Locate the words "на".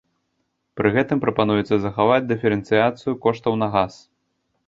3.65-3.71